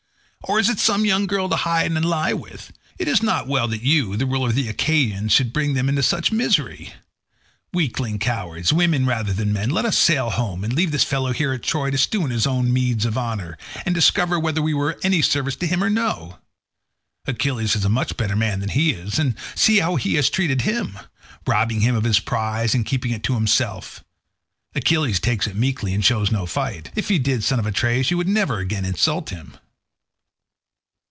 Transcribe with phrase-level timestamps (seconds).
[0.45, 2.73] or is it some young girl to hide and lie with?
[2.97, 6.03] It is not well that you, the ruler of the Achaeans, should bring them into
[6.03, 6.91] such misery.
[7.73, 11.53] Weakling cowards, women rather than men, let us sail home, and leave this fellow here
[11.53, 14.91] at Troy to stew in his own meeds of honour, and discover whether we were
[14.93, 16.39] of any service to him or no.
[17.27, 20.63] Achilles is a much better man than he is, and see how he has treated
[20.63, 24.03] him—robbing him of his prize and keeping it himself.
[24.75, 28.17] Achilles takes it meekly and shows no fight; if he did, son of Atreus, you
[28.17, 29.55] would never again insult him."